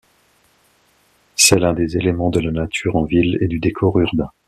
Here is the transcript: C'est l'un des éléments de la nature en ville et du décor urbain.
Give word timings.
C'est 1.35 1.59
l'un 1.59 1.73
des 1.75 1.95
éléments 1.95 2.31
de 2.31 2.39
la 2.39 2.49
nature 2.49 2.95
en 2.95 3.03
ville 3.05 3.37
et 3.39 3.47
du 3.47 3.59
décor 3.59 3.99
urbain. 3.99 4.31